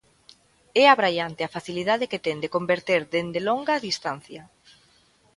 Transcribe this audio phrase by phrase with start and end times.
[0.83, 4.43] É abraiante a facilidade que ten de converter dende longa distancia.